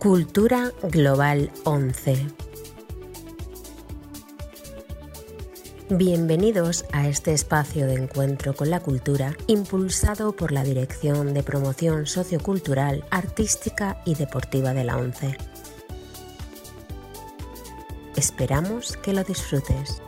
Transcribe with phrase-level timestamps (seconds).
[0.00, 2.26] Cultura Global 11.
[5.90, 12.06] Bienvenidos a este espacio de encuentro con la cultura impulsado por la Dirección de Promoción
[12.06, 15.36] Sociocultural, Artística y Deportiva de la ONCE.
[18.16, 20.00] Esperamos que lo disfrutes.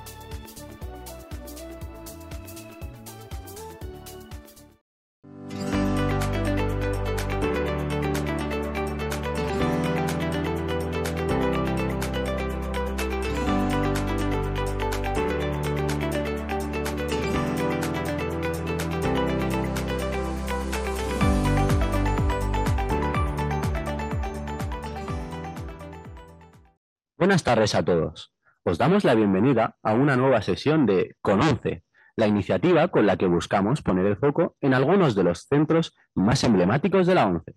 [27.53, 28.33] Tardes a todos.
[28.65, 31.85] Os damos la bienvenida a una nueva sesión de Conoce,
[32.17, 36.45] la iniciativa con la que buscamos poner el foco en algunos de los centros más
[36.45, 37.55] emblemáticos de la ONCE.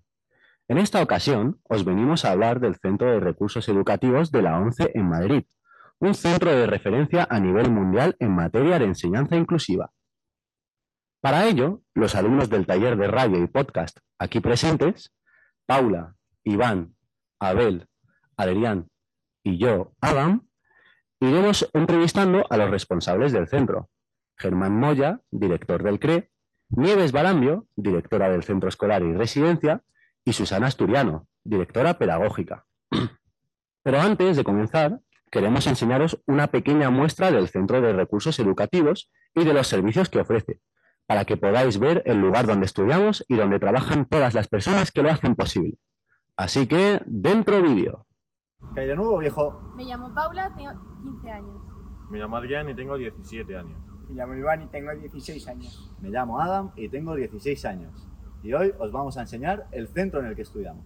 [0.68, 4.92] En esta ocasión os venimos a hablar del Centro de Recursos Educativos de la ONCE
[4.94, 5.46] en Madrid,
[6.00, 9.92] un centro de referencia a nivel mundial en materia de enseñanza inclusiva.
[11.22, 15.14] Para ello, los alumnos del taller de radio y podcast aquí presentes,
[15.66, 16.98] Paula, Iván,
[17.40, 17.88] Abel,
[18.36, 18.90] Adrián
[19.46, 20.48] y yo, Adam,
[21.20, 23.92] iremos entrevistando a los responsables del centro.
[24.38, 26.32] Germán Moya, director del CRE,
[26.70, 29.84] Nieves Barambio, directora del Centro Escolar y Residencia,
[30.26, 32.66] y Susana Asturiano, directora pedagógica.
[33.84, 39.44] Pero antes de comenzar, queremos enseñaros una pequeña muestra del Centro de Recursos Educativos y
[39.44, 40.60] de los servicios que ofrece,
[41.06, 45.04] para que podáis ver el lugar donde estudiamos y donde trabajan todas las personas que
[45.04, 45.78] lo hacen posible.
[46.36, 48.05] Así que, dentro vídeo.
[48.74, 49.74] ¿Qué hay de nuevo, viejo?
[49.76, 50.72] Me llamo Paula, tengo
[51.04, 51.62] 15 años.
[52.10, 53.78] Me llamo Adrián y tengo 17 años.
[54.10, 55.92] Me llamo Iván y tengo 16 años.
[56.02, 58.08] Me llamo Adam y tengo 16 años.
[58.44, 60.86] Y hoy os vamos a enseñar el centro en el que estudiamos.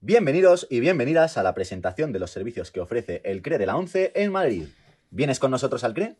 [0.00, 3.76] Bienvenidos y bienvenidas a la presentación de los servicios que ofrece el CRE de la
[3.76, 4.68] ONCE en Madrid.
[5.10, 6.16] ¿Vienes con nosotros al CRE?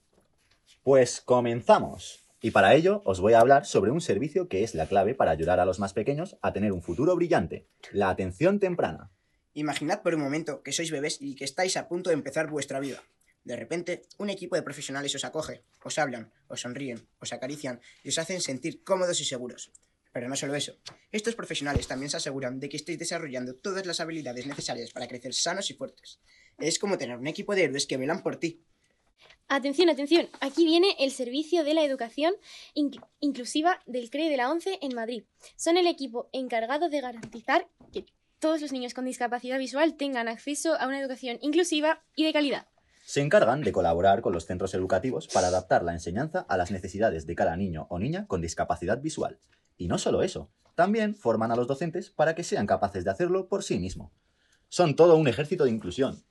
[0.82, 2.26] Pues comenzamos.
[2.42, 5.30] Y para ello os voy a hablar sobre un servicio que es la clave para
[5.30, 9.10] ayudar a los más pequeños a tener un futuro brillante, la atención temprana.
[9.56, 12.78] Imaginad por un momento que sois bebés y que estáis a punto de empezar vuestra
[12.78, 13.02] vida.
[13.42, 18.10] De repente, un equipo de profesionales os acoge, os hablan, os sonríen, os acarician y
[18.12, 19.72] os hacen sentir cómodos y seguros.
[20.12, 20.76] Pero no solo eso,
[21.10, 25.32] estos profesionales también se aseguran de que estéis desarrollando todas las habilidades necesarias para crecer
[25.32, 26.20] sanos y fuertes.
[26.58, 28.60] Es como tener un equipo de héroes que velan por ti.
[29.48, 32.34] Atención, atención, aquí viene el Servicio de la Educación
[32.74, 35.24] Inc- Inclusiva del CRE de la ONCE en Madrid.
[35.56, 38.04] Son el equipo encargado de garantizar que
[38.38, 42.66] todos los niños con discapacidad visual tengan acceso a una educación inclusiva y de calidad.
[43.04, 47.26] Se encargan de colaborar con los centros educativos para adaptar la enseñanza a las necesidades
[47.26, 49.38] de cada niño o niña con discapacidad visual.
[49.76, 53.48] Y no solo eso, también forman a los docentes para que sean capaces de hacerlo
[53.48, 54.12] por sí mismos.
[54.68, 56.22] Son todo un ejército de inclusión.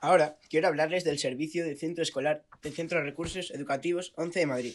[0.00, 4.46] Ahora quiero hablarles del servicio del centro escolar del Centro de Recursos Educativos 11 de
[4.46, 4.74] Madrid.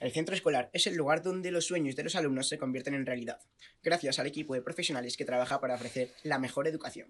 [0.00, 3.04] El centro escolar es el lugar donde los sueños de los alumnos se convierten en
[3.04, 3.40] realidad,
[3.82, 7.08] gracias al equipo de profesionales que trabaja para ofrecer la mejor educación.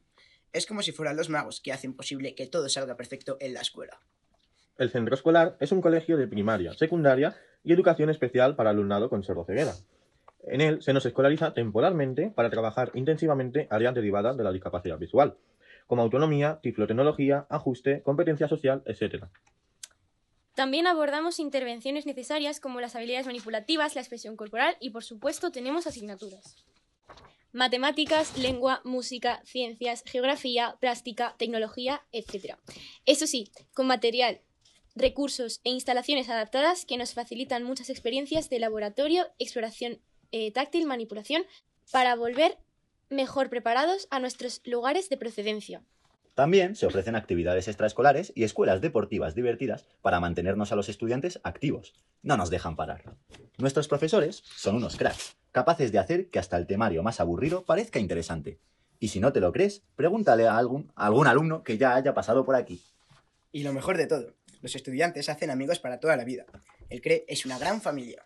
[0.55, 3.61] Es como si fueran los magos que hacen posible que todo salga perfecto en la
[3.61, 4.01] escuela.
[4.79, 9.23] El centro escolar es un colegio de primaria, secundaria y educación especial para alumnado con
[9.23, 9.75] sordoceguera.
[10.45, 15.37] En él se nos escolariza temporalmente para trabajar intensivamente áreas derivadas de la discapacidad visual,
[15.87, 19.25] como autonomía, tiflotecnología, ajuste, competencia social, etc.
[20.59, 25.87] También abordamos intervenciones necesarias como las habilidades manipulativas, la expresión corporal y, por supuesto, tenemos
[25.87, 26.57] asignaturas.
[27.53, 32.57] Matemáticas, lengua, música, ciencias, geografía, plástica, tecnología, etc.
[33.07, 34.41] Eso sí, con material,
[34.97, 40.01] recursos e instalaciones adaptadas que nos facilitan muchas experiencias de laboratorio, exploración
[40.33, 41.45] eh, táctil, manipulación,
[41.93, 42.59] para volver
[43.11, 45.85] mejor preparados a nuestros lugares de procedencia.
[46.39, 51.95] También se ofrecen actividades extraescolares y escuelas deportivas divertidas para mantenernos a los estudiantes activos.
[52.23, 53.17] No nos dejan parar.
[53.57, 57.99] Nuestros profesores son unos cracks, capaces de hacer que hasta el temario más aburrido parezca
[57.99, 58.61] interesante.
[59.01, 62.15] Y si no te lo crees, pregúntale a algún, a algún alumno que ya haya
[62.15, 62.85] pasado por aquí.
[63.51, 66.47] Y lo mejor de todo, los estudiantes hacen amigos para toda la vida.
[66.89, 68.25] El CRE es una gran familia.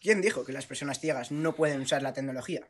[0.00, 2.68] ¿Quién dijo que las personas ciegas no pueden usar la tecnología?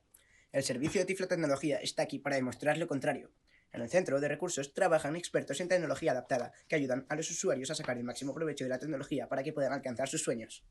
[0.52, 3.28] El servicio de tiflotecnología está aquí para demostrar lo contrario.
[3.72, 7.70] En el centro de recursos trabajan expertos en tecnología adaptada que ayudan a los usuarios
[7.70, 10.62] a sacar el máximo provecho de la tecnología para que puedan alcanzar sus sueños.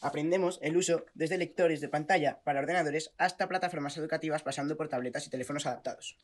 [0.00, 5.26] Aprendemos el uso desde lectores de pantalla para ordenadores hasta plataformas educativas pasando por tabletas
[5.26, 6.18] y teléfonos adaptados.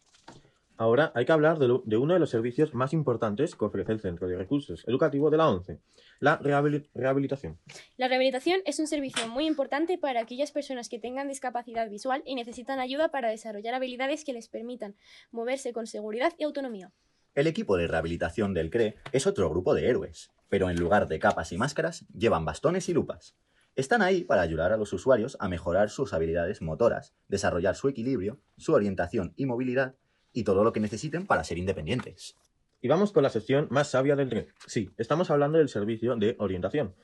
[0.81, 3.91] Ahora hay que hablar de, lo- de uno de los servicios más importantes que ofrece
[3.91, 5.81] el Centro de Recursos Educativos de la ONCE,
[6.21, 7.59] la rehabili- rehabilitación.
[7.97, 12.37] La rehabilitación es un servicio muy importante para aquellas personas que tengan discapacidad visual y
[12.37, 14.95] necesitan ayuda para desarrollar habilidades que les permitan
[15.33, 16.93] moverse con seguridad y autonomía.
[17.35, 21.19] El equipo de rehabilitación del CRE es otro grupo de héroes, pero en lugar de
[21.19, 23.35] capas y máscaras, llevan bastones y lupas.
[23.75, 28.39] Están ahí para ayudar a los usuarios a mejorar sus habilidades motoras, desarrollar su equilibrio,
[28.57, 29.95] su orientación y movilidad
[30.39, 32.37] y todo lo que necesiten para ser independientes.
[32.81, 34.47] Y vamos con la sección más sabia del tren.
[34.67, 36.95] Sí, estamos hablando del servicio de orientación.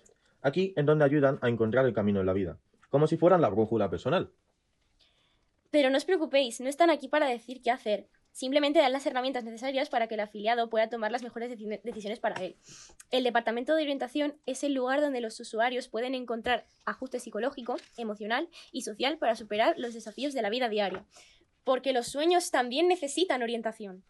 [0.41, 2.59] Aquí en donde ayudan a encontrar el camino en la vida,
[2.91, 4.31] como si fueran la brújula personal.
[5.73, 8.07] Pero no os preocupéis, no están aquí para decir qué hacer.
[8.31, 12.21] Simplemente dan las herramientas necesarias para que el afiliado pueda tomar las mejores deci- decisiones
[12.21, 12.57] para él.
[13.11, 18.49] El departamento de orientación es el lugar donde los usuarios pueden encontrar ajuste psicológico, emocional
[18.71, 21.05] y social para superar los desafíos de la vida diaria.
[21.65, 24.05] Porque los sueños también necesitan orientación.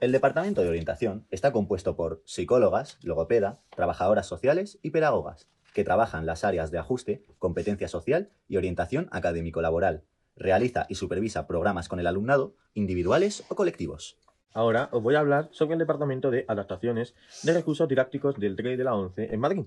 [0.00, 6.26] El departamento de orientación está compuesto por psicólogas, logopeda, trabajadoras sociales y pedagogas, que trabajan
[6.26, 10.04] las áreas de ajuste, competencia social y orientación académico-laboral.
[10.36, 14.18] Realiza y supervisa programas con el alumnado, individuales o colectivos.
[14.54, 18.76] Ahora os voy a hablar sobre el Departamento de Adaptaciones de Recursos Didácticos del TRE
[18.76, 19.64] de la ONCE en Madrid.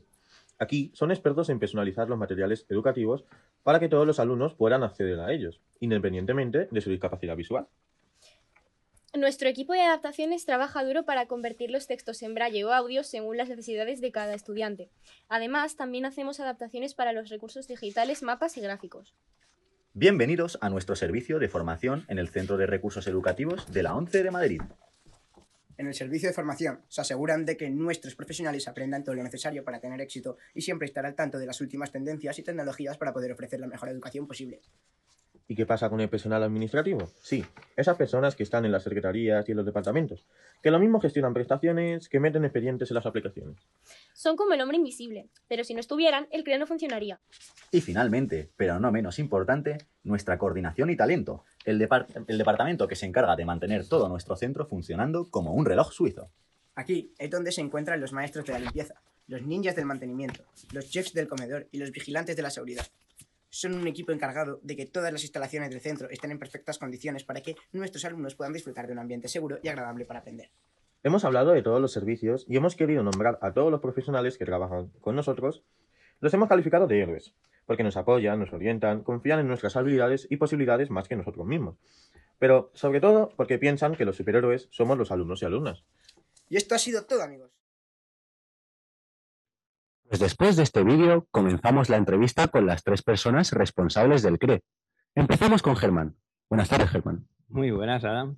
[0.57, 3.25] Aquí son expertos en personalizar los materiales educativos
[3.63, 7.68] para que todos los alumnos puedan acceder a ellos, independientemente de su discapacidad visual.
[9.18, 13.38] Nuestro equipo de adaptaciones trabaja duro para convertir los textos en braille o audio según
[13.38, 14.90] las necesidades de cada estudiante.
[15.30, 19.16] Además, también hacemos adaptaciones para los recursos digitales, mapas y gráficos.
[19.94, 24.24] Bienvenidos a nuestro servicio de formación en el Centro de Recursos Educativos de la ONCE
[24.24, 24.62] de Madrid.
[25.77, 29.63] En el servicio de formación se aseguran de que nuestros profesionales aprendan todo lo necesario
[29.63, 33.12] para tener éxito y siempre estar al tanto de las últimas tendencias y tecnologías para
[33.12, 34.62] poder ofrecer la mejor educación posible.
[35.47, 37.07] ¿Y qué pasa con el personal administrativo?
[37.21, 37.45] Sí,
[37.77, 40.25] esas personas que están en las secretarías y en los departamentos,
[40.63, 43.56] que lo mismo gestionan prestaciones, que meten expedientes en las aplicaciones.
[44.13, 47.19] Son como el hombre invisible, pero si no estuvieran, el CRE no funcionaría.
[47.71, 52.95] Y finalmente, pero no menos importante, nuestra coordinación y talento, el, depar- el departamento que
[52.95, 56.27] se encarga de mantener todo nuestro centro funcionando como un reloj suizo.
[56.74, 58.95] Aquí es donde se encuentran los maestros de la limpieza,
[59.27, 60.44] los ninjas del mantenimiento,
[60.74, 62.86] los chefs del comedor y los vigilantes de la seguridad.
[63.56, 67.24] Son un equipo encargado de que todas las instalaciones del centro estén en perfectas condiciones
[67.24, 70.50] para que nuestros alumnos puedan disfrutar de un ambiente seguro y agradable para aprender.
[71.04, 74.44] Hemos hablado de todos los servicios y hemos querido nombrar a todos los profesionales que
[74.44, 75.63] trabajan con nosotros.
[76.19, 77.34] Los hemos calificado de héroes,
[77.66, 81.78] porque nos apoyan, nos orientan, confían en nuestras habilidades y posibilidades más que nosotros mismos.
[82.38, 85.86] Pero, sobre todo, porque piensan que los superhéroes somos los alumnos y alumnas.
[86.50, 87.51] Y esto ha sido todo, amigos.
[90.15, 94.62] Pues después de este vídeo comenzamos la entrevista con las tres personas responsables del CRE.
[95.13, 96.15] Empezamos con Germán.
[96.50, 97.27] Buenas tardes, Germán.
[97.50, 98.38] Muy buenas, Adam.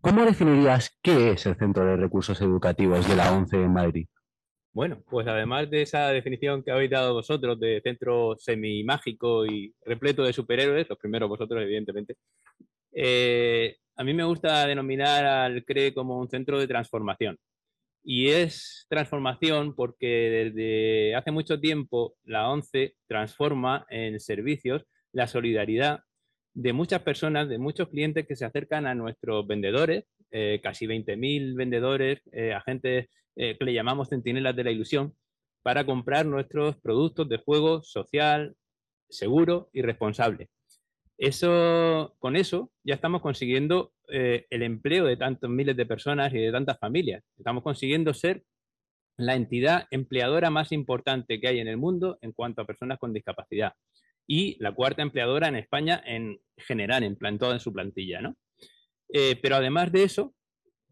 [0.00, 4.06] ¿Cómo definirías qué es el Centro de Recursos Educativos de la ONCE en Madrid?
[4.72, 10.22] Bueno, pues además de esa definición que habéis dado vosotros de centro semimágico y repleto
[10.22, 12.14] de superhéroes, los primeros vosotros, evidentemente,
[12.92, 17.36] eh, a mí me gusta denominar al CRE como un centro de transformación.
[18.04, 26.00] Y es transformación porque desde hace mucho tiempo la ONCE transforma en servicios la solidaridad
[26.54, 31.54] de muchas personas, de muchos clientes que se acercan a nuestros vendedores, eh, casi 20.000
[31.54, 35.14] vendedores, eh, agentes eh, que le llamamos centinelas de la ilusión,
[35.62, 38.56] para comprar nuestros productos de juego social,
[39.08, 40.48] seguro y responsable.
[41.18, 46.38] Eso, con eso ya estamos consiguiendo eh, el empleo de tantos miles de personas y
[46.38, 47.22] de tantas familias.
[47.38, 48.44] Estamos consiguiendo ser
[49.16, 53.12] la entidad empleadora más importante que hay en el mundo en cuanto a personas con
[53.12, 53.74] discapacidad
[54.26, 58.36] y la cuarta empleadora en España en general, en plan, toda en su plantilla, ¿no?
[59.12, 60.34] Eh, pero además de eso,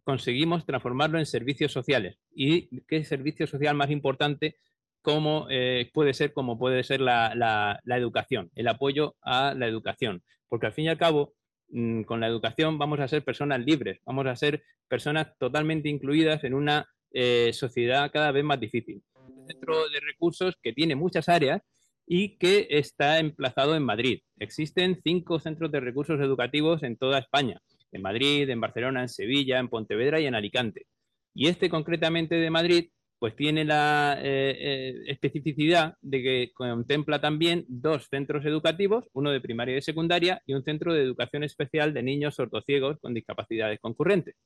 [0.04, 2.18] conseguimos transformarlo en servicios sociales.
[2.34, 4.58] ¿Y qué servicio social más importante
[5.02, 9.66] como eh, puede ser como puede ser la, la, la, educación, el apoyo a la
[9.66, 10.22] educación?
[10.48, 11.34] Porque al fin y al cabo,
[11.68, 16.44] mmm, con la educación vamos a ser personas libres, vamos a ser personas totalmente incluidas
[16.44, 19.02] en una eh, sociedad cada vez más difícil.
[19.14, 21.62] Un centro de recursos que tiene muchas áreas
[22.06, 24.20] y que está emplazado en Madrid.
[24.38, 27.60] Existen cinco centros de recursos educativos en toda España,
[27.92, 30.86] en Madrid, en Barcelona, en Sevilla, en Pontevedra y en Alicante.
[31.34, 37.66] Y este concretamente de Madrid, pues tiene la eh, eh, especificidad de que contempla también
[37.68, 41.92] dos centros educativos, uno de primaria y de secundaria y un centro de educación especial
[41.92, 44.36] de niños sordociegos con discapacidades concurrentes.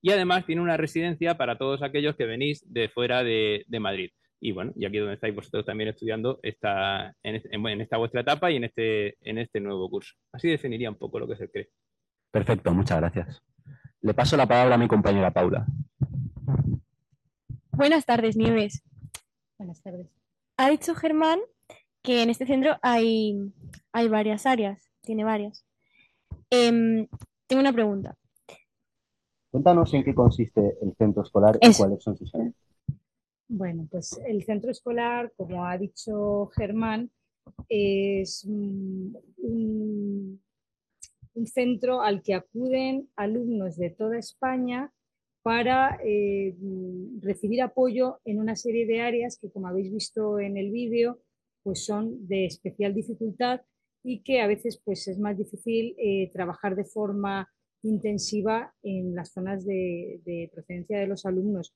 [0.00, 4.10] Y además tiene una residencia para todos aquellos que venís de fuera de, Madrid.
[4.40, 8.50] Y bueno, y aquí donde estáis vosotros también estudiando esta, en, en, esta vuestra etapa
[8.50, 10.14] y en este, en este nuevo curso.
[10.32, 11.68] Así definiría un poco lo que es el CRE.
[12.30, 13.42] Perfecto, muchas gracias.
[14.00, 15.66] Le paso la palabra a mi compañera Paula.
[17.76, 18.82] Buenas tardes, Nieves.
[19.58, 20.08] Buenas tardes.
[20.56, 21.40] Ha dicho Germán
[22.02, 23.36] que en este centro hay,
[23.92, 25.64] hay varias áreas, tiene varias.
[26.50, 27.08] Em,
[27.46, 28.16] tengo una pregunta.
[29.50, 32.54] Cuéntanos en qué consiste el centro escolar y Es- cuáles son sus áreas.
[33.48, 37.10] Bueno, pues el centro escolar, como ha dicho Germán,
[37.68, 39.14] es un,
[41.34, 44.90] un centro al que acuden alumnos de toda España
[45.44, 50.56] para eh, mm, recibir apoyo en una serie de áreas que, como habéis visto en
[50.56, 51.20] el vídeo,
[51.62, 53.60] pues son de especial dificultad
[54.02, 57.46] y que a veces pues, es más difícil eh, trabajar de forma
[57.82, 61.74] intensiva en las zonas de, de procedencia de los alumnos.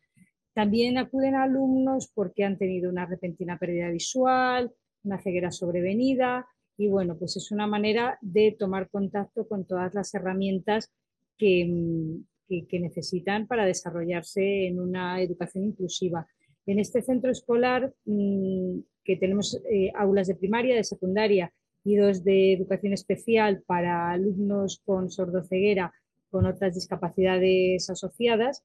[0.54, 4.72] También acuden alumnos porque han tenido una repentina pérdida visual,
[5.04, 6.46] una ceguera sobrevenida
[6.78, 10.90] y bueno, pues es una manera de tomar contacto con todas las herramientas
[11.36, 16.26] que, mm, que- necesitan para desarrollarse en una educación inclusiva.
[16.66, 21.52] En este centro escolar, mm, que tenemos eh, aulas de primaria, de secundaria
[21.84, 25.92] y dos de educación especial para alumnos con sordoceguera,
[26.30, 28.64] con otras discapacidades asociadas,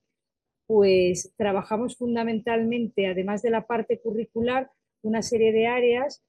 [0.67, 4.69] pues trabajamos fundamentalmente, además de la parte curricular,
[5.01, 6.23] una serie de áreas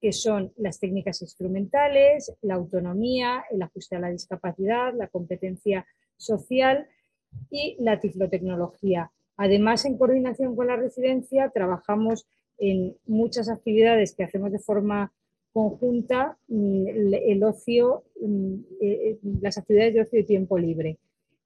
[0.00, 5.86] que son las técnicas instrumentales, la autonomía, el ajuste a la discapacidad, la competencia
[6.16, 6.86] social
[7.50, 9.10] y la tiflotecnología.
[9.36, 12.26] Además, en coordinación con la residencia, trabajamos
[12.58, 15.12] en muchas actividades que hacemos de forma
[15.52, 20.98] conjunta, mm, el, ocio, mm, eh, eh, las actividades de ocio y tiempo libre.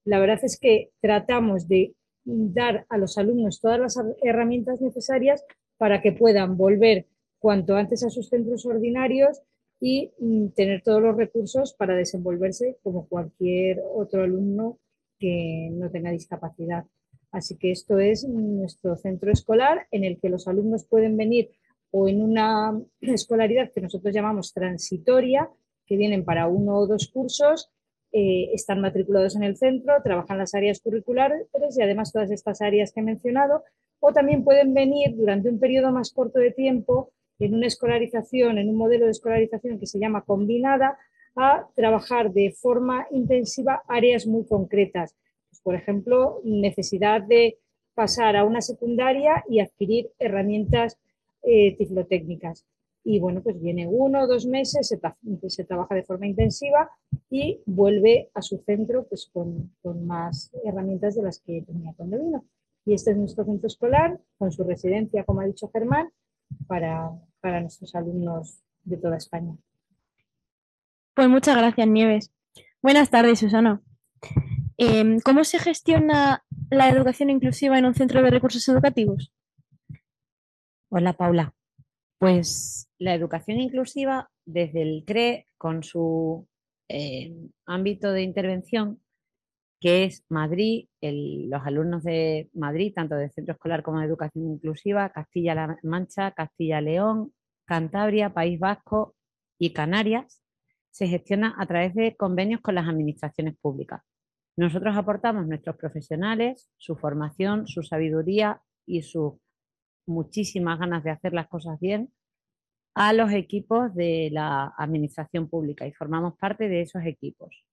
[0.05, 1.95] La verdad es que tratamos de
[2.25, 5.45] dar a los alumnos todas las herramientas necesarias
[5.79, 7.07] para que puedan volver
[7.39, 9.41] cuanto antes a sus centros ordinarios
[9.81, 14.79] y mm, tener todos los recursos para desenvolverse como cualquier otro alumno
[15.21, 16.85] que no tenga discapacidad.
[17.31, 21.50] Así que esto es nuestro centro escolar en el que los alumnos pueden venir
[21.93, 25.49] o en una escolaridad que nosotros llamamos transitoria,
[25.87, 27.71] que vienen para uno o dos cursos,
[28.12, 31.47] eh, están matriculados en el centro, trabajan las áreas curriculares
[31.77, 33.62] y además todas estas áreas que he mencionado,
[34.00, 38.69] o también pueden venir durante un periodo más corto de tiempo en una escolarización, en
[38.69, 40.99] un modelo de escolarización que se llama combinada,
[41.37, 45.15] a trabajar de forma intensiva áreas muy concretas.
[45.51, 47.59] Pues, por ejemplo, necesidad de
[47.95, 50.99] pasar a una secundaria y adquirir herramientas
[51.43, 52.67] eh, tiflotécnicas.
[53.03, 55.01] Y bueno, pues viene uno o dos meses, se,
[55.49, 56.91] se trabaja de forma intensiva
[57.31, 62.19] y vuelve a su centro pues, con, con más herramientas de las que tenía cuando
[62.19, 62.45] vino.
[62.85, 66.11] Y este es nuestro centro escolar, con su residencia, como ha dicho Germán,
[66.67, 67.11] para,
[67.41, 69.57] para nuestros alumnos de toda España.
[71.14, 72.33] Pues muchas gracias, Nieves.
[72.83, 73.81] Buenas tardes, Susana.
[74.79, 79.33] Em, ¿Cómo se gestiona la educación inclusiva en un centro de recursos educativos?
[80.90, 81.55] Hola Paula.
[82.19, 86.47] Pues la educación inclusiva desde el CRE con su
[86.88, 87.33] eh,
[87.67, 89.00] ámbito de intervención,
[89.81, 94.50] que es Madrid, el- los alumnos de Madrid, tanto de centro escolar como de educación
[94.50, 97.33] inclusiva, Castilla-La Mancha, Castilla-León,
[97.67, 99.14] Cantabria, País Vasco
[99.59, 100.40] y Canarias,
[100.91, 104.03] se gestiona a través de convenios con las administraciones públicas.
[104.57, 109.35] Nosotros aportamos nuestros profesionales, su formación, su sabiduría y sus
[110.07, 112.13] muchísimas ganas de hacer las cosas bien
[112.95, 117.65] a los equipos de la administración pública y formamos parte de esos equipos.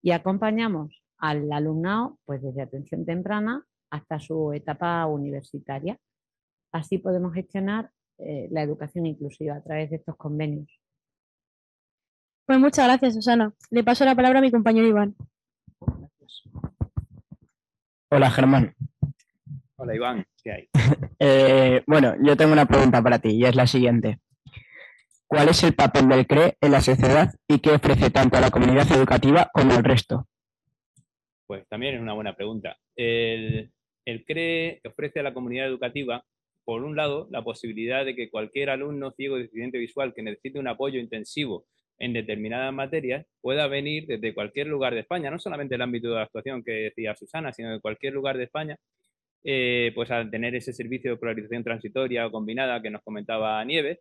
[0.00, 5.98] Y acompañamos al alumnado pues desde atención temprana hasta su etapa universitaria.
[6.72, 10.68] Así podemos gestionar eh, la educación inclusiva a través de estos convenios.
[12.46, 13.54] Pues muchas gracias, Susana.
[13.70, 15.14] Le paso la palabra a mi compañero Iván.
[18.10, 18.74] Hola Germán.
[19.76, 20.68] Hola Iván, ¿qué hay?
[21.18, 24.18] Eh, bueno, yo tengo una pregunta para ti y es la siguiente.
[25.26, 28.50] ¿Cuál es el papel del CRE en la sociedad y qué ofrece tanto a la
[28.50, 30.28] comunidad educativa como al resto?
[31.46, 32.76] Pues también es una buena pregunta.
[32.94, 33.72] El,
[34.04, 36.24] el CRE ofrece a la comunidad educativa,
[36.64, 40.68] por un lado, la posibilidad de que cualquier alumno ciego deficiente visual que necesite un
[40.68, 41.64] apoyo intensivo
[41.98, 46.20] en determinadas materias pueda venir desde cualquier lugar de España, no solamente el ámbito de
[46.22, 48.76] actuación que decía Susana, sino de cualquier lugar de España,
[49.44, 53.98] eh, pues al tener ese servicio de polarización transitoria o combinada que nos comentaba Nieves.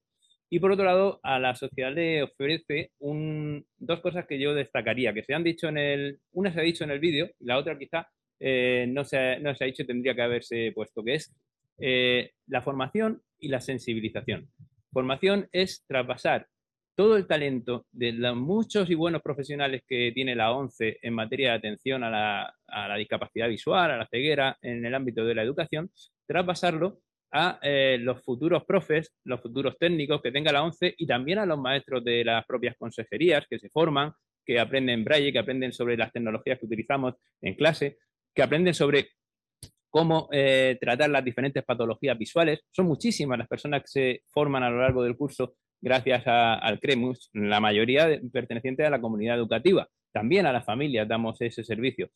[0.50, 5.14] Y por otro lado, a la sociedad le ofrece un- dos cosas que yo destacaría,
[5.14, 7.78] que se han dicho en el, una se ha dicho en el vídeo la otra
[7.78, 8.08] quizá
[8.40, 11.34] eh, no, se ha, no se ha dicho tendría que haberse puesto, que es
[11.80, 14.48] eh, la formación y la sensibilización.
[14.92, 16.48] Formación es traspasar
[16.96, 21.52] todo el talento de los muchos y buenos profesionales que tiene la ONCE en materia
[21.52, 25.92] de atención a la, discapacidad visual, a la ceguera, en el ámbito de la educación,
[26.28, 27.00] traspasarlo
[27.32, 31.46] a eh, los futuros profes, los futuros técnicos que tenga la ONCE y también a
[31.46, 34.14] los maestros de las propias consejerías que se forman,
[34.46, 37.98] que aprenden braille, que aprenden sobre las tecnologías que utilizamos en clase,
[38.36, 39.10] que aprenden sobre
[39.90, 42.62] cómo eh, tratar las diferentes patologías visuales.
[42.72, 47.30] Son muchísimas las personas que se forman a lo largo del curso gracias al CREMUS,
[47.34, 49.88] la mayoría pertenecientes a la comunidad educativa.
[50.13, 52.10] También a las familias damos ese servicio.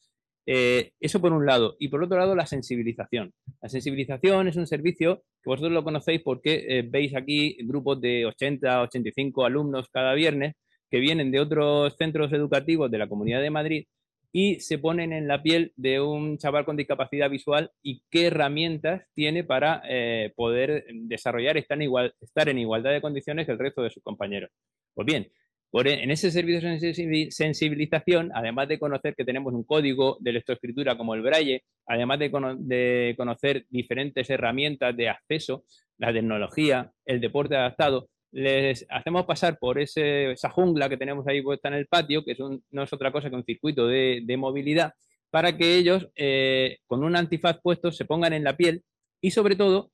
[0.46, 1.76] Eh, eso por un lado.
[1.78, 3.34] Y por otro lado, la sensibilización.
[3.62, 8.26] La sensibilización es un servicio que vosotros lo conocéis porque eh, veis aquí grupos de
[8.26, 10.56] 80, 85 alumnos cada viernes
[10.90, 13.86] que vienen de otros centros educativos de la Comunidad de Madrid
[14.32, 19.04] y se ponen en la piel de un chaval con discapacidad visual y qué herramientas
[19.14, 23.60] tiene para eh, poder desarrollar, estar en, igual, estar en igualdad de condiciones que el
[23.60, 24.52] resto de sus compañeros.
[24.94, 25.32] Pues bien,
[25.74, 30.98] e, en ese servicio de sensibilización, además de conocer que tenemos un código de lectoescritura
[30.98, 35.66] como el braille, además de, conocer diferentes herramientas de acceso,
[35.98, 41.68] la tecnología, el deporte adaptado, les hacemos pasar por esa jungla que tenemos ahí puesta
[41.70, 42.36] en el patio, que
[42.72, 44.94] no es otra cosa que un circuito de, movilidad,
[45.30, 48.84] para que ellos, eh, con un antifaz puesto, se pongan en la piel
[49.22, 49.92] y sobre todo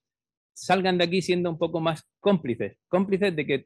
[0.53, 3.65] salgan de aquí siendo un poco más cómplices, cómplices de que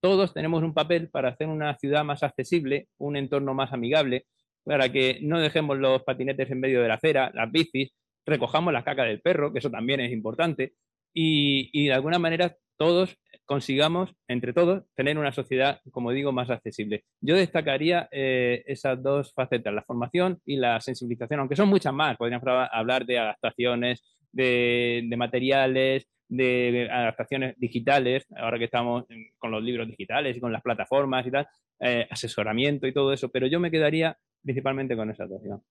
[0.00, 4.26] todos tenemos un papel para hacer una ciudad más accesible, un entorno más amigable,
[4.64, 7.92] para que no dejemos los patinetes en medio de la acera, las bicis,
[8.26, 10.74] recojamos la caca del perro, que eso también es importante,
[11.18, 17.04] y, de alguna manera todos consigamos, entre todos, tener una sociedad, como digo, más accesible.
[17.20, 22.16] Yo destacaría eh, esas dos facetas, la formación y la sensibilización, aunque son muchas más.
[22.16, 29.04] Podríamos hablar de adaptaciones, de materiales, de adaptaciones digitales, ahora que estamos
[29.38, 31.46] con los libros digitales y con las plataformas y tal,
[31.80, 35.62] eh, asesoramiento y todo eso, pero yo me quedaría principalmente con esa actuación.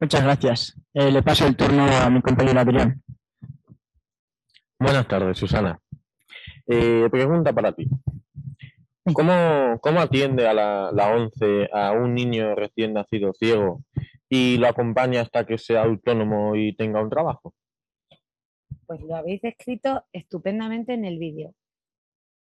[0.00, 0.80] Muchas gracias.
[0.94, 3.02] Eh, le paso el turno a mi compañero Adrián.
[4.80, 5.78] Buenas tardes, Susana.
[6.66, 7.86] Eh, pregunta para ti.
[9.12, 13.84] ¿Cómo, ¿Cómo, atiende a la, ONCE a un niño recién nacido ciego
[14.26, 17.52] y lo acompaña hasta que sea autónomo y tenga un trabajo?
[18.86, 21.54] pues lo habéis descrito estupendamente en el vídeo.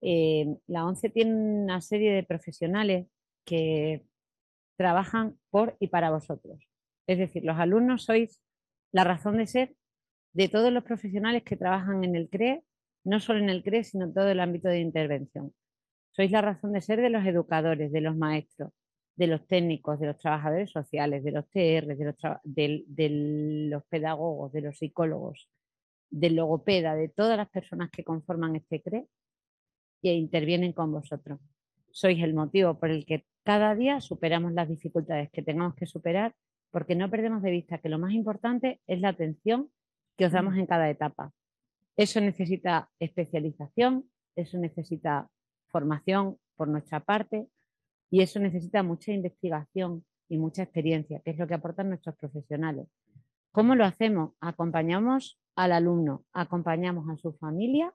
[0.01, 3.09] Eh, la ONCE tiene una serie de profesionales
[3.45, 4.07] que
[4.79, 6.59] trabajan por y para vosotros.
[7.07, 8.41] Es decir, los alumnos sois
[8.93, 9.75] la razón de ser
[10.39, 12.63] de todos los profesionales que trabajan en el CRE,
[13.03, 15.53] no solo en el CRE, sino en todo el ámbito de intervención.
[16.13, 18.71] Sois la razón de ser de los educadores, de los maestros,
[19.17, 21.97] de los técnicos, de los trabajadores sociales, de los TR,
[22.45, 25.51] de los pedagogos, de los psicólogos,
[26.09, 29.09] del logopeda, de todas las personas que conforman este CRE
[30.03, 31.41] y intervienen con vosotros.
[31.91, 36.37] Sois el motivo por el que cada día superamos las dificultades que tengamos que superar,
[36.71, 39.69] porque no perdemos de vista que lo más importante es la atención
[40.19, 41.33] que os damos en cada etapa.
[41.97, 45.31] Eso necesita especialización, eso necesita
[45.69, 47.49] formación por nuestra parte
[48.11, 52.89] y eso necesita mucha investigación y mucha experiencia, que es lo que aportan nuestros profesionales.
[53.53, 54.33] ¿Cómo lo hacemos?
[54.41, 57.95] Acompañamos al alumno, acompañamos a su familia,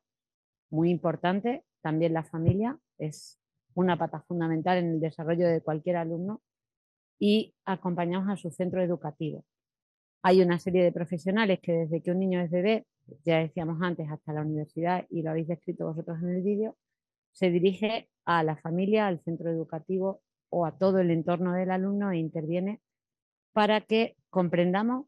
[0.70, 3.38] muy importante, también la familia es
[3.76, 6.42] una pata fundamental en el desarrollo de cualquier alumno
[7.20, 9.44] y acompañamos a su centro educativo.
[10.26, 12.86] Hay una serie de profesionales que desde que un niño es bebé,
[13.26, 16.78] ya decíamos antes, hasta la universidad, y lo habéis descrito vosotros en el vídeo,
[17.34, 22.10] se dirige a la familia, al centro educativo o a todo el entorno del alumno
[22.12, 22.80] e interviene
[23.52, 25.08] para que comprendamos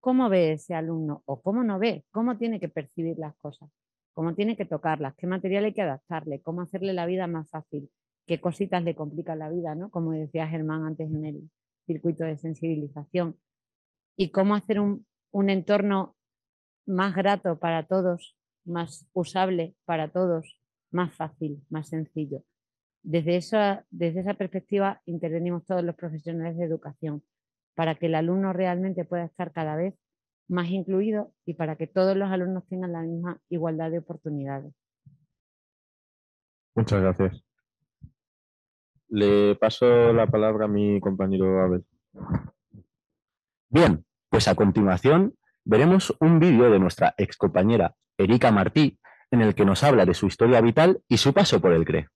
[0.00, 3.70] cómo ve ese alumno o cómo no ve, cómo tiene que percibir las cosas,
[4.12, 7.88] cómo tiene que tocarlas, qué material hay que adaptarle, cómo hacerle la vida más fácil,
[8.26, 9.90] qué cositas le complican la vida, ¿no?
[9.90, 11.50] Como decía Germán antes en el
[11.86, 13.38] circuito de sensibilización,
[14.16, 16.16] y cómo hacer un, un entorno
[16.86, 22.42] más grato para todos, más usable para todos, más fácil, más sencillo.
[23.02, 27.22] Desde esa, desde esa perspectiva intervenimos todos los profesionales de educación
[27.74, 29.94] para que el alumno realmente pueda estar cada vez
[30.48, 34.72] más incluido y para que todos los alumnos tengan la misma igualdad de oportunidades.
[36.74, 37.44] Muchas gracias.
[39.08, 41.84] Le paso la palabra a mi compañero Abel.
[43.74, 49.00] Bien, pues a continuación veremos un vídeo de nuestra excompañera Erika Martí
[49.32, 52.06] en el que nos habla de su historia vital y su paso por el CRE.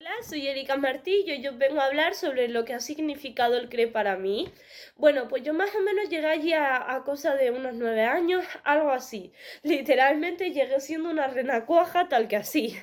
[0.00, 3.70] Hola, soy Erika Martillo y yo vengo a hablar sobre lo que ha significado el
[3.70, 4.52] CRE para mí.
[4.96, 8.44] Bueno, pues yo más o menos llegué allí a, a cosa de unos nueve años,
[8.64, 9.32] algo así.
[9.62, 12.76] Literalmente llegué siendo una renacuaja tal que así.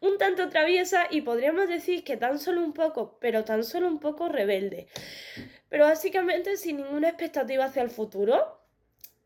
[0.00, 4.00] Un tanto traviesa y podríamos decir que tan solo un poco, pero tan solo un
[4.00, 4.88] poco rebelde.
[5.72, 8.61] Pero básicamente sin ninguna expectativa hacia el futuro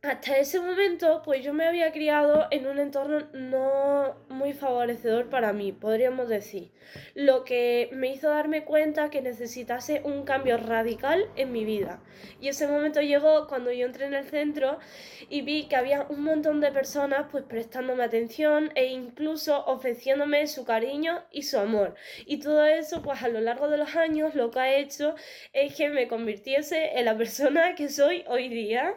[0.07, 5.53] hasta ese momento, pues yo me había criado en un entorno no muy favorecedor para
[5.53, 6.71] mí, podríamos decir.
[7.14, 12.01] Lo que me hizo darme cuenta que necesitase un cambio radical en mi vida.
[12.40, 14.79] Y ese momento llegó cuando yo entré en el centro
[15.29, 20.64] y vi que había un montón de personas pues prestándome atención e incluso ofreciéndome su
[20.64, 21.95] cariño y su amor.
[22.25, 25.14] Y todo eso pues a lo largo de los años lo que ha hecho
[25.53, 28.95] es que me convirtiese en la persona que soy hoy día.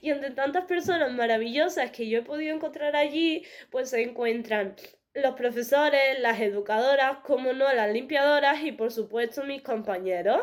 [0.00, 4.76] Y entre personas maravillosas que yo he podido encontrar allí, pues se encuentran
[5.14, 10.42] los profesores, las educadoras, como no, las limpiadoras y por supuesto mis compañeros.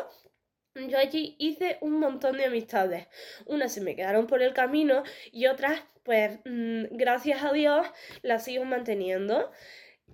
[0.74, 3.08] Yo allí hice un montón de amistades.
[3.46, 7.86] Unas se me quedaron por el camino y otras, pues, mm, gracias a Dios,
[8.22, 9.50] las sigo manteniendo.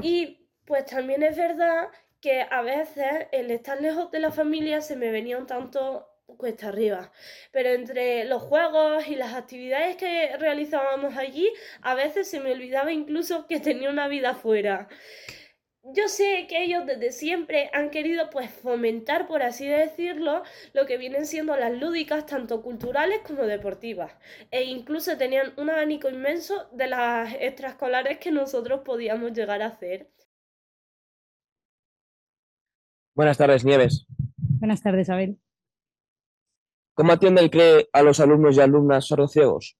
[0.03, 1.89] Y pues también es verdad
[2.21, 6.69] que a veces el estar lejos de la familia se me venía un tanto cuesta
[6.69, 7.13] arriba.
[7.53, 11.49] Pero entre los juegos y las actividades que realizábamos allí,
[11.83, 14.89] a veces se me olvidaba incluso que tenía una vida fuera.
[15.95, 20.99] Yo sé que ellos desde siempre han querido pues fomentar, por así decirlo, lo que
[20.99, 24.13] vienen siendo las lúdicas, tanto culturales como deportivas.
[24.51, 30.11] E incluso tenían un abanico inmenso de las extraescolares que nosotros podíamos llegar a hacer.
[33.15, 34.07] Buenas tardes, Nieves.
[34.59, 35.39] Buenas tardes, Abel.
[36.97, 39.77] ¿Cómo atiende el CRE a los alumnos y alumnas sordociegos?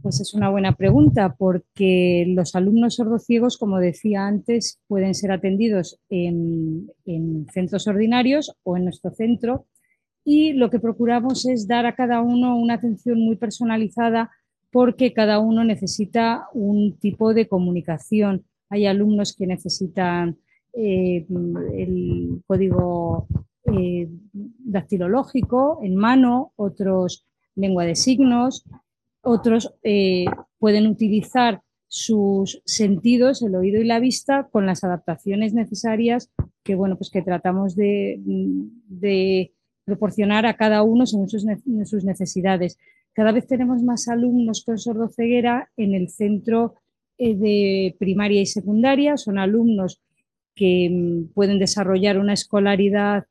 [0.00, 6.00] Pues es una buena pregunta porque los alumnos sordociegos, como decía antes, pueden ser atendidos
[6.08, 9.66] en, en, centros ordinarios o en nuestro centro
[10.24, 14.30] y lo que procuramos es dar a cada uno una atención muy personalizada
[14.72, 18.46] porque cada uno necesita un tipo de comunicación.
[18.70, 20.38] Hay alumnos que necesitan
[20.72, 21.26] eh,
[21.74, 23.28] el código
[23.72, 28.64] eh, dactilológico en mano, otros lengua de signos,
[29.22, 30.26] otros eh,
[30.58, 36.30] pueden utilizar sus sentidos, el oído y la vista, con las adaptaciones necesarias
[36.62, 39.52] que, bueno, pues que tratamos de,
[39.84, 41.46] proporcionar a cada uno según sus,
[41.84, 42.76] sus, necesidades.
[43.12, 46.74] Cada vez tenemos más alumnos con sordoceguera en el centro
[47.18, 49.16] eh, de primaria y secundaria.
[49.16, 50.02] Son alumnos
[50.56, 53.26] que mm, pueden desarrollar una escolaridad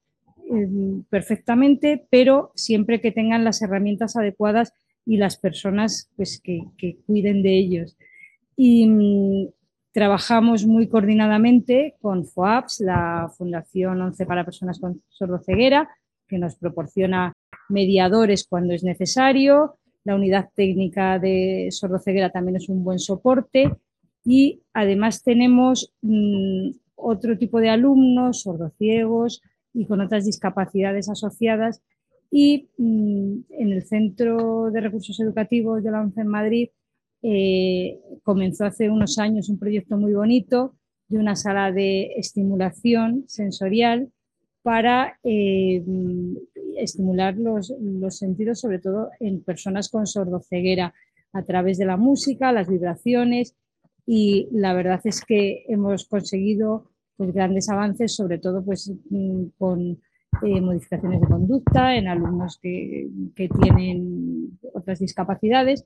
[1.09, 4.73] perfectamente, pero siempre que tengan las herramientas adecuadas
[5.05, 7.97] y las personas pues, que, que cuiden de ellos.
[8.55, 9.47] Y mm,
[9.91, 15.89] trabajamos muy coordinadamente con FOAPS, la Fundación 11 para Personas con Sordoceguera,
[16.27, 17.33] que nos proporciona
[17.69, 19.77] mediadores cuando es necesario.
[20.03, 23.71] La unidad técnica de sordoceguera también es un buen soporte.
[24.23, 29.41] Y además tenemos mm, otro tipo de alumnos, sordociegos,
[29.75, 31.81] y con otras discapacidades asociadas.
[32.31, 36.69] Y mm, en el Centro de Recursos Educativos de la ONCE en Madrid
[37.21, 40.75] eh, comenzó hace unos años un proyecto muy bonito
[41.07, 44.09] de una sala de estimulación sensorial
[44.63, 45.83] para eh,
[46.77, 50.93] estimular los, los, sentidos, sobre todo en personas con sordoceguera,
[51.33, 53.55] a través de la música, las vibraciones.
[54.07, 59.99] Y la verdad es que hemos conseguido pues, grandes avances, sobre todo pues, mm, con
[60.43, 65.85] eh, modificaciones de conducta en alumnos que, que, tienen otras discapacidades.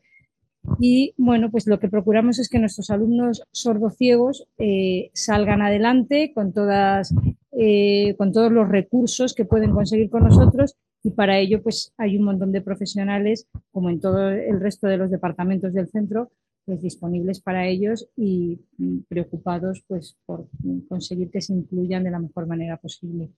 [0.79, 6.53] Y bueno, pues lo que procuramos es que nuestros alumnos sordociegos eh, salgan adelante con,
[6.53, 7.13] todas,
[7.51, 12.17] eh, con todos los recursos que pueden conseguir con nosotros y para ello pues hay
[12.17, 16.31] un montón de profesionales, como en todo el resto de los departamentos del centro,
[16.69, 20.47] pues, disponibles para ellos y mm, preocupados pues, por
[20.88, 23.32] conseguir que se incluyan de la mejor manera posible.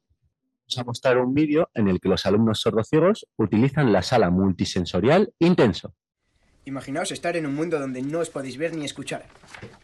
[0.63, 5.33] Vamos a mostrar un vídeo en el que los alumnos sordociegos utilizan la sala multisensorial
[5.39, 5.93] Intenso.
[6.65, 9.23] Imaginaos estar en un mundo donde no os podéis ver ni escuchar.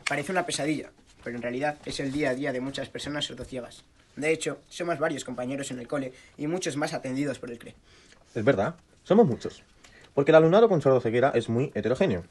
[0.10, 0.92] Parece una pesadilla,
[1.24, 3.86] pero en realidad es el día a día de muchas personas sordociegas.
[4.18, 7.76] De hecho, somos varios compañeros en el cole y muchos más atendidos por el CRE.
[8.36, 9.64] Es verdad, somos muchos.
[10.14, 12.26] Porque el alumnado con sordoceguera es muy heterogéneo.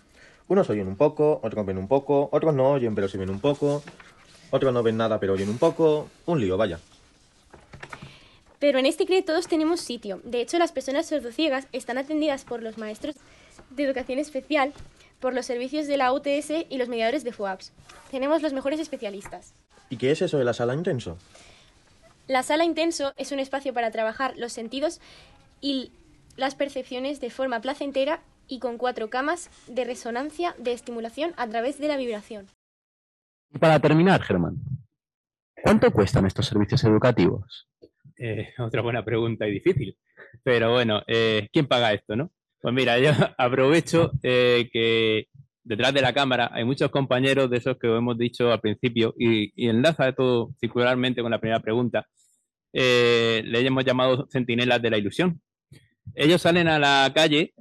[0.48, 3.40] Unos oyen un poco, otros ven un poco, otros no oyen pero sí ven un
[3.40, 3.82] poco,
[4.50, 6.08] otros no ven nada pero oyen un poco.
[6.26, 6.78] Un lío, vaya.
[8.58, 10.20] Pero en este CRE todos tenemos sitio.
[10.24, 13.16] De hecho, las personas sordociegas están atendidas por los maestros
[13.70, 14.72] de educación especial,
[15.20, 17.72] por los servicios de la UTS y los mediadores de FUAPS.
[18.10, 19.52] Tenemos los mejores especialistas.
[19.90, 21.18] ¿Y qué es eso de la sala intenso?
[22.28, 25.00] La sala intenso es un espacio para trabajar los sentidos
[25.60, 25.92] y
[26.36, 31.78] las percepciones de forma placentera y con cuatro camas de resonancia de estimulación a través
[31.78, 32.46] de la vibración.
[33.52, 34.56] Y para terminar, Germán,
[35.62, 37.68] ¿cuánto cuestan estos servicios educativos?
[38.18, 39.96] Eh, otra buena pregunta y difícil.
[40.42, 42.30] Pero bueno, eh, ¿quién paga esto, no?
[42.60, 45.28] Pues mira, yo aprovecho eh, que
[45.62, 49.52] detrás de la cámara hay muchos compañeros de esos que hemos dicho al principio y,
[49.56, 52.06] y enlaza todo circularmente con la primera pregunta.
[52.72, 55.40] le hemos llamado centinelas de la ilusión.
[56.14, 57.52] Ellos salen a la calle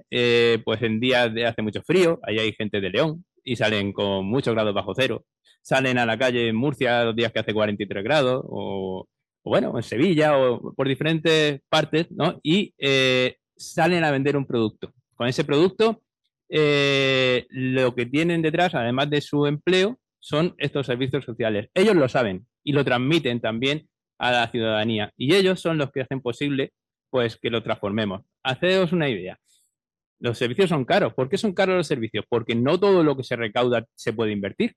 [0.63, 4.25] pues en días de hace mucho frío, ahí hay gente de León y salen con
[4.25, 5.25] muchos grados bajo cero.
[5.61, 9.07] Salen a la calle en Murcia los días que hace 43 grados o
[9.45, 12.39] o bueno, en Sevilla o por diferentes partes, ¿no?
[12.41, 14.91] Y eh, salen a vender un producto.
[15.13, 16.01] Con ese producto,
[16.49, 21.69] eh, lo que tienen detrás, además de su empleo, son estos servicios sociales.
[21.75, 25.13] Ellos lo saben y lo transmiten también a la ciudadanía.
[25.15, 26.73] Y ellos son los que hacen posible
[27.11, 28.23] pues, que lo transformemos.
[28.45, 29.37] Haceos una idea.
[30.19, 31.13] Los servicios son caros.
[31.13, 32.25] ¿Por qué son caros los servicios?
[32.29, 34.75] Porque no todo lo que se recauda se puede invertir.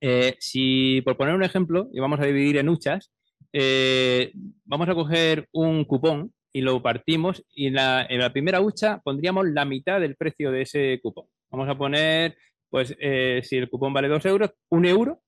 [0.00, 3.10] Eh, si, por poner un ejemplo, y vamos a dividir en huchas,
[3.52, 4.32] eh,
[4.64, 9.64] vamos a coger un cupón y lo partimos y en la, primera hucha pondríamos la
[9.64, 11.26] mitad del precio de ese cupón.
[11.50, 12.36] Vamos a poner,
[12.70, 15.22] pues, eh, si el cupón vale dos euros, un euro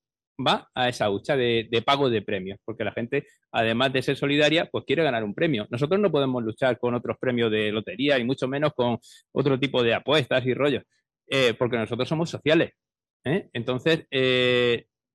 [0.44, 4.66] va a esa hucha de, pago de premios, porque la gente, además de ser solidaria,
[4.70, 5.66] pues quiere ganar un premio.
[5.70, 8.98] Nosotros no podemos luchar con otros premios de lotería y mucho menos con
[9.32, 10.84] otro tipo de apuestas y rollos,
[11.28, 12.72] eh, porque nosotros somos sociales.
[13.24, 14.06] Entonces,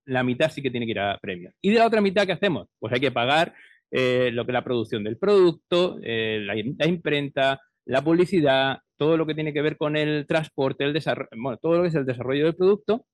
[0.05, 1.53] la mitad sí que tiene que ir a premios.
[1.61, 2.67] ¿Y de la otra mitad qué hacemos?
[2.79, 3.53] Pues hay que pagar
[3.95, 9.27] eh, lo que es la producción del producto, eh, la, imprenta, la publicidad, todo lo
[9.27, 12.05] que tiene que ver con el transporte, el desarrollo, bueno, todo lo que es el
[12.05, 13.05] desarrollo del producto,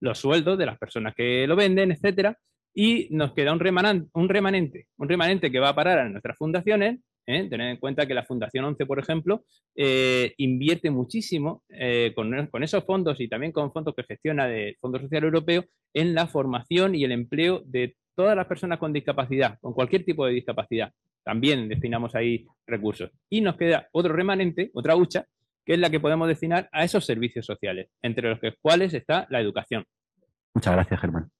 [0.00, 2.38] los sueldos de las personas que lo venden, etcétera,
[2.74, 6.36] y nos queda un remanente, un remanente, un remanente que va a parar a nuestras
[6.36, 7.48] fundaciones ¿eh?
[7.48, 12.84] Tener en cuenta que la Fundación 11, por ejemplo, eh, invierte muchísimo eh, con, esos
[12.84, 17.04] fondos y también con fondos que gestiona del Fondo Social Europeo en la formación y
[17.04, 20.92] el empleo de todas las personas con discapacidad, con cualquier tipo de discapacidad.
[21.22, 23.10] También destinamos ahí recursos.
[23.28, 25.26] Y nos queda otro remanente, otra hucha,
[25.66, 29.40] que es la que podemos destinar a esos servicios sociales, entre los cuales está la
[29.40, 29.84] educación.
[30.54, 31.30] Muchas gracias, Germán.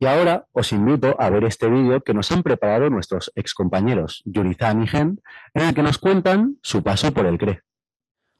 [0.00, 4.82] Y ahora os invito a ver este vídeo que nos han preparado nuestros excompañeros Yurizan
[4.82, 5.22] y Gen,
[5.54, 7.62] en el que nos cuentan su paso por el CRE.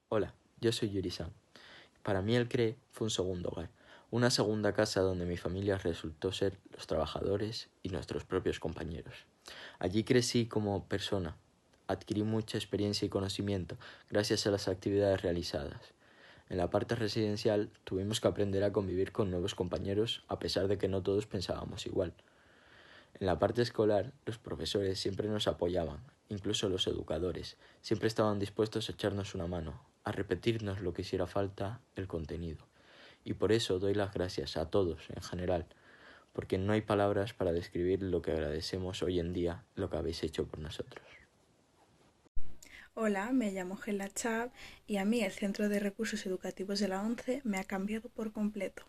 [0.08, 1.32] Hola, yo soy Yurizan.
[2.02, 3.70] Para mí el CRE fue un segundo hogar,
[4.10, 9.14] una segunda casa donde mi familia resultó ser los trabajadores y nuestros propios compañeros.
[9.78, 11.36] Allí crecí como persona,
[11.86, 13.76] adquirí mucha experiencia y conocimiento
[14.10, 15.94] gracias a las actividades realizadas.
[16.50, 20.76] En la parte residencial tuvimos que aprender a convivir con nuevos compañeros a pesar de
[20.76, 22.12] que no todos pensábamos igual.
[23.18, 28.88] En la parte escolar, los profesores siempre nos apoyaban, incluso los educadores, siempre estaban dispuestos
[28.88, 32.66] a echarnos una mano, a repetirnos lo que hiciera falta el contenido.
[33.24, 35.66] Y por eso doy las gracias a todos en general,
[36.32, 40.22] porque no hay palabras para describir lo que agradecemos hoy en día lo que habéis
[40.24, 41.23] hecho por nosotros.
[42.96, 44.52] Hola, me llamo Gela Chab
[44.86, 48.30] y a mí el Centro de Recursos Educativos de la ONCE me ha cambiado por
[48.30, 48.84] completo.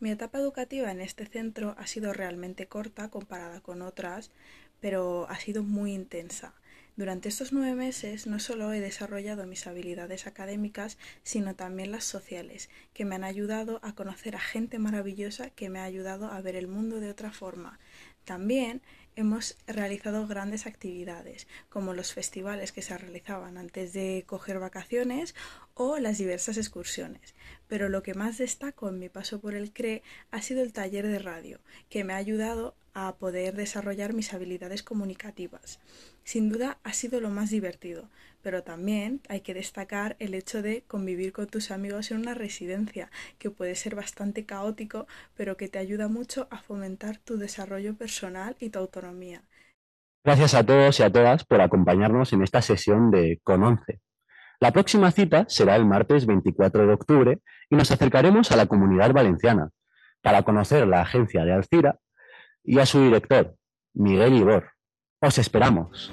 [0.00, 4.32] Mi etapa educativa en este centro ha sido realmente corta comparada con otras,
[4.80, 6.52] pero ha sido muy intensa.
[6.96, 12.70] Durante estos nueve meses no solo he desarrollado mis habilidades académicas, sino también las sociales,
[12.92, 16.56] que me han ayudado a conocer a gente maravillosa que me ha ayudado a ver
[16.56, 17.78] el mundo de otra forma.
[18.24, 18.82] También
[19.16, 25.34] hemos realizado grandes actividades, como los festivales que se realizaban antes de coger vacaciones
[25.74, 27.34] o las diversas excursiones.
[27.68, 31.06] Pero lo que más destaco en mi paso por el CRE ha sido el taller
[31.06, 35.80] de radio, que me ha ayudado a poder desarrollar mis habilidades comunicativas.
[36.22, 38.08] Sin duda ha sido lo más divertido,
[38.42, 43.10] pero también hay que destacar el hecho de convivir con tus amigos en una residencia,
[43.38, 48.56] que puede ser bastante caótico, pero que te ayuda mucho a fomentar tu desarrollo personal
[48.60, 49.42] y tu autonomía.
[50.24, 54.00] Gracias a todos y a todas por acompañarnos en esta sesión de Con 11.
[54.60, 59.12] La próxima cita será el martes 24 de octubre y nos acercaremos a la comunidad
[59.12, 59.68] valenciana
[60.22, 61.98] para conocer la agencia de Alcira
[62.64, 63.54] y a su director,
[63.94, 64.70] Miguel Ibor.
[65.20, 66.12] Os esperamos.